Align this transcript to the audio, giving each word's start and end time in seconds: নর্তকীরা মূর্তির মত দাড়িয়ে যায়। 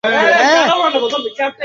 নর্তকীরা 0.03 0.75
মূর্তির 0.79 1.01
মত 1.03 1.13
দাড়িয়ে 1.15 1.35
যায়। 1.37 1.51